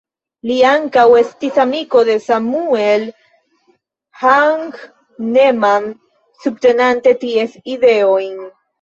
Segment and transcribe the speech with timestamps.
[0.51, 3.05] Li ankaŭ estis amiko de Samuel
[4.25, 5.89] Hahnemann
[6.43, 8.47] subtenante ties ideojn.